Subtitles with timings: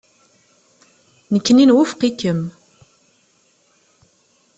[1.33, 2.41] Nekkni nwufeq-ikem.